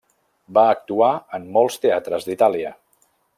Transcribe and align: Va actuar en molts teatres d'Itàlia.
Va 0.57 0.63
actuar 0.75 1.09
en 1.39 1.45
molts 1.59 1.77
teatres 1.85 2.27
d'Itàlia. 2.31 2.73